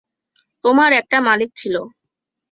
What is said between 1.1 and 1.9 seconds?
মালিক ছিল।